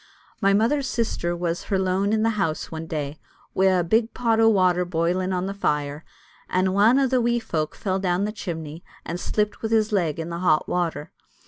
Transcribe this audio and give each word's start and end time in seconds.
My 0.41 0.51
mother's 0.51 0.87
sister 0.87 1.37
was 1.37 1.65
her 1.65 1.77
lone 1.77 2.11
in 2.11 2.23
the 2.23 2.31
house 2.31 2.71
one 2.71 2.87
day, 2.87 3.19
wi' 3.53 3.65
a' 3.67 3.83
big 3.83 4.15
pot 4.15 4.39
o' 4.39 4.49
water 4.49 4.83
boiling 4.83 5.31
on 5.31 5.45
the 5.45 5.53
fire, 5.53 6.03
and 6.49 6.67
ane 6.69 6.97
o' 6.97 7.05
the 7.05 7.21
wee 7.21 7.39
folk 7.39 7.75
fell 7.75 7.99
down 7.99 8.25
the 8.25 8.31
chimney, 8.31 8.83
and 9.05 9.19
slipped 9.19 9.61
wi' 9.61 9.69
his 9.69 9.91
leg 9.91 10.17
in 10.19 10.29
the 10.31 10.39
hot 10.39 10.67
water. 10.67 11.11